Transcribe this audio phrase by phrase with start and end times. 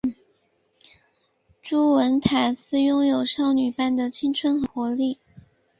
[1.61, 5.19] 朱文塔斯拥有少女般的青春和活力。